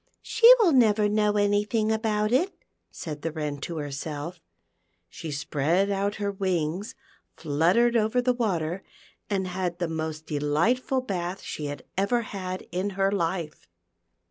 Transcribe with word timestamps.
"She 0.23 0.51
will 0.59 0.71
never 0.71 1.07
know 1.07 1.33
anything 1.37 1.91
about 1.91 2.31
it," 2.31 2.51
said 2.89 3.21
the 3.21 3.31
Wren 3.31 3.59
to 3.59 3.77
herself 3.77 4.39
She 5.09 5.29
spread 5.29 5.91
out 5.91 6.15
her 6.15 6.31
wings, 6.31 6.95
fluttered 7.37 7.95
over 7.95 8.19
the 8.19 8.33
water, 8.33 8.81
and 9.29 9.45
had 9.47 9.77
the 9.77 9.87
most 9.87 10.25
delightful 10.25 11.01
bath 11.01 11.43
she 11.43 11.67
had 11.67 11.83
ever 11.99 12.23
had 12.23 12.65
in 12.71 12.91
her 12.97 13.11
life. 13.11 13.67